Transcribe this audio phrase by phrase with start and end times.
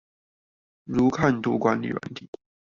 [0.85, 2.27] 如看圖管理軟體